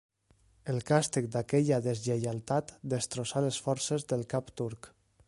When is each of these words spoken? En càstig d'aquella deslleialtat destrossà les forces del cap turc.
En 0.71 0.79
càstig 0.91 1.27
d'aquella 1.35 1.79
deslleialtat 1.89 2.75
destrossà 2.95 3.47
les 3.49 3.63
forces 3.67 4.09
del 4.15 4.29
cap 4.35 4.55
turc. 4.63 4.91